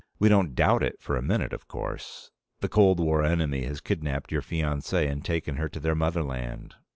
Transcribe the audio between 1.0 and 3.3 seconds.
a minute, of course. The cold war